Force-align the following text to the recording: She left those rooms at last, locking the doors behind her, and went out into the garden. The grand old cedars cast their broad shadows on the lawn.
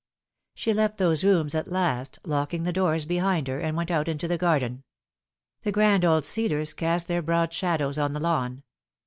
She 0.55 0.73
left 0.73 0.97
those 0.97 1.23
rooms 1.23 1.53
at 1.53 1.67
last, 1.71 2.17
locking 2.25 2.63
the 2.63 2.73
doors 2.73 3.05
behind 3.05 3.47
her, 3.47 3.59
and 3.59 3.77
went 3.77 3.91
out 3.91 4.07
into 4.07 4.27
the 4.27 4.35
garden. 4.35 4.83
The 5.61 5.71
grand 5.71 6.03
old 6.03 6.25
cedars 6.25 6.73
cast 6.73 7.07
their 7.07 7.21
broad 7.21 7.53
shadows 7.53 7.99
on 7.99 8.13
the 8.13 8.19
lawn. 8.19 8.63